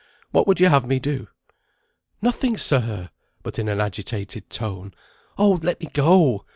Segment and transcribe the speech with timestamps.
[0.31, 1.27] What would you have me do?"
[2.23, 3.11] "Nothing, sir!
[3.43, 4.95] but (in an agitated tone)
[5.37, 5.59] oh!
[5.61, 6.43] let me go!